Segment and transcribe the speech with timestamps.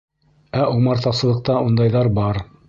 [0.61, 2.43] Ә умартасылыҡта ундайҙар бар.